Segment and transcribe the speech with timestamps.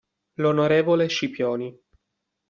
[0.41, 1.69] L'onorevole Scipioni.